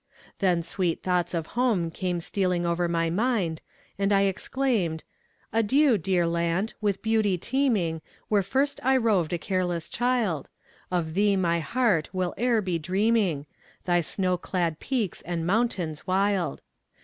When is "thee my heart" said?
11.13-12.09